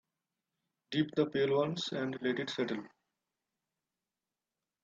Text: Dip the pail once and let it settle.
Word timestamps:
Dip 0.89 1.13
the 1.15 1.27
pail 1.27 1.57
once 1.57 1.91
and 1.91 2.17
let 2.23 2.39
it 2.39 2.49
settle. 2.49 2.83